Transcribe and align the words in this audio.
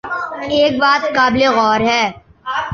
ایک 0.55 0.73
بات 0.81 1.03
قابل 1.15 1.41
غور 1.55 1.79
ہے۔ 1.89 2.03